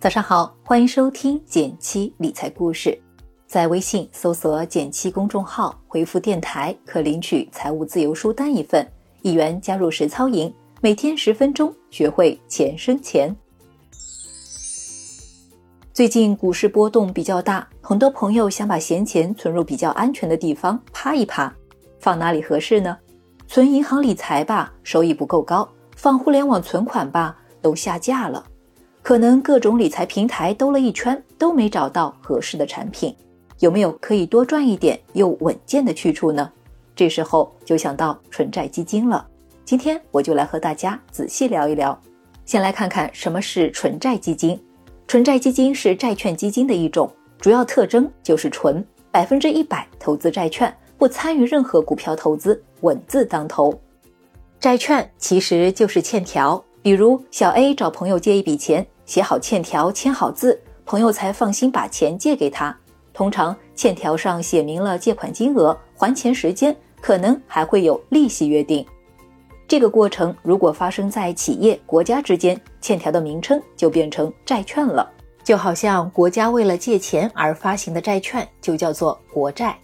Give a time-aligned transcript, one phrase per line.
[0.00, 2.98] 早上好，欢迎收听减七理财故事。
[3.46, 8.90] 在微信搜索“减七”公众号，回复“电台”可领取财务自由书单一份，
[9.20, 10.50] 一元加入实操营，
[10.80, 13.36] 每天十分钟，学会钱生钱。
[15.92, 21.54] 最近股市波动比较大，很多朋友想把闲钱存入比较安全的地方，趴一趴，
[21.98, 22.96] 放哪里合适呢？
[23.46, 28.42] 存银行理财吧，收益不够高；放互联网存款吧，都下架了。
[29.10, 33.12] 可能各种理财平台兜了一圈都没找到合适的产品，
[33.58, 36.48] 有没有可以多赚一点又稳健的去处呢？
[36.94, 39.26] 这时候就想到纯债基金了。
[39.64, 42.00] 今天我就来和大家仔细聊一聊。
[42.44, 44.56] 先来看看什么是纯债基金。
[45.08, 53.76] 纯债基金是债券基金的一种，主要特征就是纯，百分之一百投资债券，不参与任何股票投资，稳字当头。
[54.60, 56.62] 债券其实就是欠条。
[56.82, 60.56] 比如小 A 找朋友借一笔钱，写好欠条，签好字，
[60.86, 62.72] 朋友才放心把钱借给他。
[63.12, 68.86] 通常欠条上写明了借款金额、还钱时间，可能还会有利息约定。
[69.66, 75.10] 这个过程如果发生在企业、国家之间，欠条的名称就变成债券了。
[75.42, 79.76] 就好像国家为了借钱而发行的债券，就叫做国债。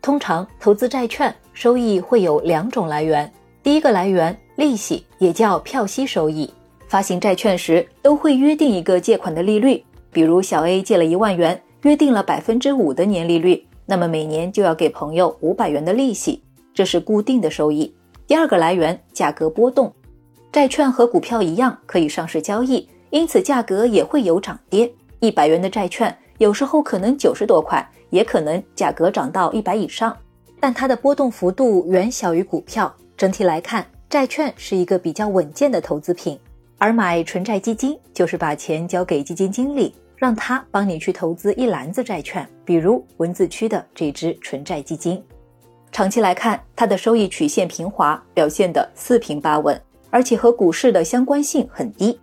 [0.00, 3.30] 通常投资债券收益会有两种来源，
[3.62, 4.34] 第一个来源。
[4.56, 6.52] 利息也叫票息收益，
[6.92, 16.42] 发行债券时都会约定一个借款的利率，比如小 A 借了一万元，约定了百分之五的年利率，那么每年就要给朋友五百元的利息，
[16.74, 17.90] 这是固定的收益。
[18.26, 19.90] 第二个来源，价格波动，
[20.52, 24.92] 债券和股票一样可以上市交易，因此价格也会有涨跌。
[25.20, 30.14] 一百元的债券有时候可能九十多块，也可能价格涨到一百以上，
[30.60, 32.94] 但它的波动幅度远小于股票。
[33.16, 33.82] 整体来看。
[34.10, 36.38] 债券是一个比较稳健的投资品，
[36.82, 45.22] 而买纯债基金就是把钱交给基金经理，让他帮你去投资一篮子债券，比如文字区的这支纯债基金。
[45.92, 52.18] 长期来看，它的收益曲线平滑，表现的四平八稳，而且和股市的相关性很低。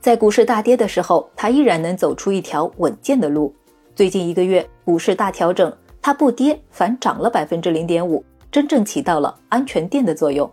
[0.00, 3.52] 在股市大跌的时候，它依然能走出一条稳健的路。
[3.96, 10.48] 最近一个月股市大调整，它不跌反涨了百分之零点五，真正起到了安全垫的作用。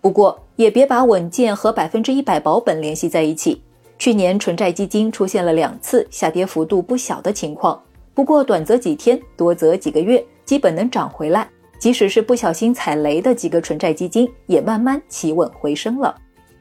[0.00, 3.62] 不过也别把稳健和百分之一百保本联系在一起。
[3.98, 7.80] 去年纯债基金出现了两次下跌幅度不小的情况，
[8.12, 11.48] 不过短则几天，多则几个月，基本能涨回来。
[11.78, 16.14] 即使是不小心踩雷的几个纯债基金，也慢慢企稳回升了。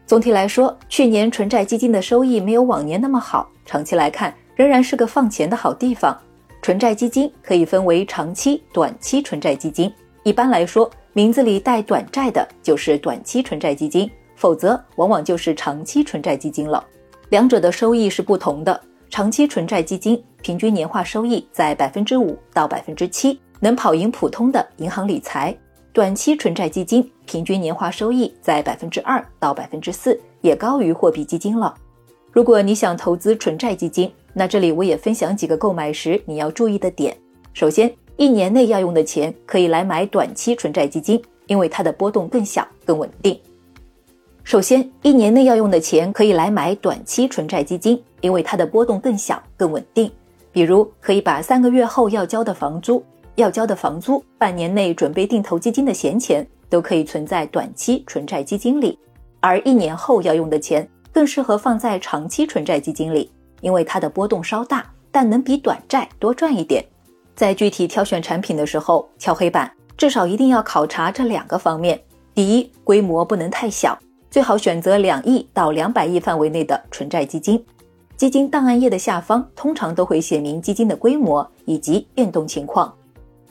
[0.05, 6.17] 总体来说，去年纯债基金的收益没有往年那么好，长期来看仍然是个放钱的好地方。
[6.61, 9.91] 纯债基金可以分为长期、短期纯债基金。
[10.23, 16.83] 一般来说，名字里带短债的就是短期纯债基金，否则往往就是长期纯债基金了。
[17.29, 18.79] 两者的收益是不同的。
[19.11, 25.55] 长期纯债基金平均年化收益在百分之五到百分之七，能跑赢普通的银行理财。
[25.91, 31.75] 短期纯债基金平均年化收益在百分之二到百分之四，也高于货币基金了。
[32.31, 37.15] 如果你想投资纯债基金，那这里我也分享几个购买时你要注意的点。
[37.53, 43.39] 首先，一年内要用的钱可以来买短期纯债基金，因为它的波动更小、更稳定。
[44.43, 50.11] 首先，一年内要用的钱可以来买短期纯债基金，因为它的波动更小、更稳定。
[50.51, 53.03] 比如，可以把三个月后要交的房租、
[53.35, 58.99] 要交的房租、半年内准备定投基金的闲钱，都可以存在短期纯债基金里。
[59.39, 63.31] 而一年后要用的钱，更适合放在长期纯债基金里，
[63.61, 66.85] 因为它的波动稍大，但能比短债多赚一点。
[67.35, 71.99] 在具体挑选产品的时候，敲黑板，至少一定要考察这两个方面：
[72.33, 73.97] 第一，规模不能太小，
[74.29, 77.63] 最好选择两亿到两百亿范围内的纯债基金。
[78.15, 82.93] 基金档案页的下方通常都会写明基金的规模以及变动情况。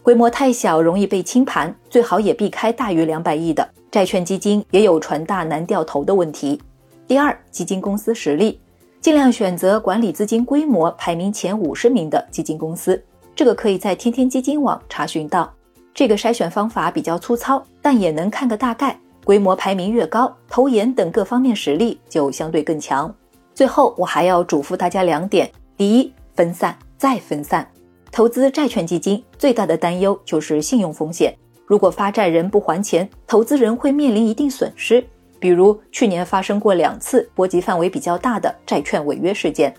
[0.03, 6.61] 规模太小容易被清盘，最好也避开大于两百亿的债券基金，也有船大难掉头的问题。
[7.07, 8.61] 第二，基金公司实力，
[9.01, 13.01] 尽量选择管理资金规模排名前五十名的基金公司。
[13.35, 15.53] 这个可以在天天基金网查询到。
[15.95, 18.99] 这个筛选方法比较粗糙，但也能看个大概。
[19.25, 23.15] 规模排名越高，投研等各方面实力就相对更强。
[23.55, 27.65] 最后，我还要嘱咐大家两点：第一，分散再分散。
[28.11, 31.33] 投资债券基金最大的担忧就是信用风险。
[31.67, 35.05] 如果发债人不还钱，投资人会面临一定损失。
[35.39, 39.73] 比如去年发生过两次波及范围比较大的债券违约事件。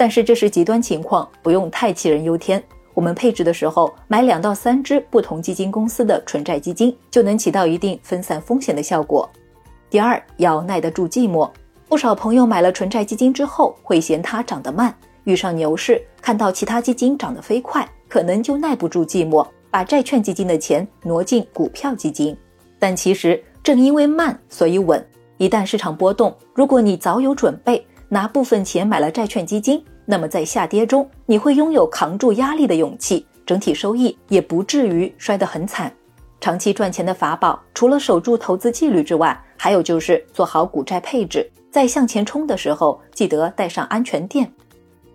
[0.00, 2.62] 但是这是极端情况，不用太杞人忧天。
[2.94, 9.28] 我们配置的时候买两到三只不同基金公司的纯债基金，就能起到一定分散风险的效果。
[9.90, 11.46] 第二，要耐得住寂寞。
[11.86, 14.94] 不少朋友买了纯债基金之后，会嫌它涨得慢，
[15.24, 22.34] 遇上牛市看到其他基金涨得飞快，可能就耐不住寂寞，把债券基金的钱挪进股票基金。
[22.78, 25.06] 但其实正因为慢，所以稳。
[25.36, 35.92] 一旦市场波动，如果你早有准备，拿部分钱买了债券基金，那么在下跌中，你会拥有扛住压力的勇气，整体收益也不至于摔得很惨。
[36.40, 44.52] 长期赚钱的法宝，除了守住投资纪律之外，还有就是做好股债配置，在向前冲的时候记得带上安全垫。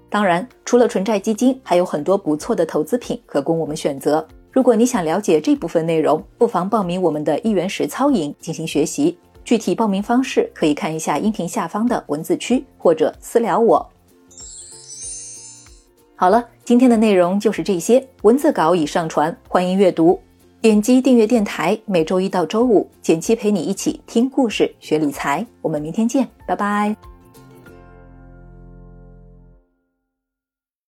[0.09, 4.25] 当然，除了纯债基金，还有很多不错的投资品可供我们选择。
[4.49, 9.17] 如果你想了解这部分内容，不妨报名我们的一元实操营进行学习。
[9.43, 13.85] 具体报名方式可以看一下音频下方的文字区，或者私聊我。
[16.17, 20.19] 好了，今天的内容就是这些，文字稿已上传，欢迎阅读。
[20.61, 25.45] 点击订阅电台，每周一到周五，简七陪你一起听故事、学理财。
[25.61, 27.14] 我们明天见，拜拜。